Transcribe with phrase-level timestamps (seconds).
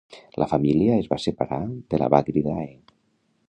[0.43, 1.61] La família es va separar
[1.95, 2.69] de Bagridae.